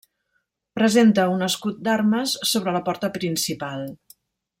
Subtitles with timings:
[0.77, 3.85] Presenta un escut d'armes sobre la porta principal.